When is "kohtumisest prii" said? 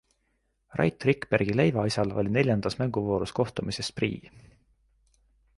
3.41-4.37